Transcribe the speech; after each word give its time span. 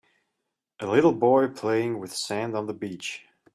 A 0.79 0.87
little 0.87 1.11
boy 1.13 1.47
playing 1.49 1.99
with 1.99 2.11
sand 2.11 2.55
on 2.57 2.65
the 2.65 2.73
beach. 2.73 3.23